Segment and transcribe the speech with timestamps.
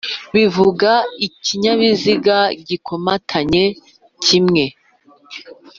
[0.35, 0.91] bivuga
[1.27, 3.63] ikinyabiziga gikomatanye
[4.23, 4.63] kimwe